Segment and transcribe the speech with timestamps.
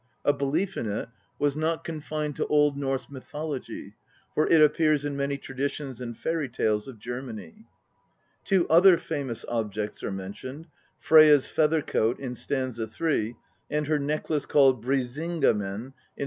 [0.25, 3.93] A belief in it was not con fined to Old Norse mythology,
[4.33, 7.67] for it appears in many traditions and fairy tales of Germany.
[8.43, 10.65] Two other famous objects are mentioned
[10.99, 12.73] Freyja's feather coat in st.
[12.73, 13.35] 3,
[13.69, 16.19] and her necklace called Brisinga men in st.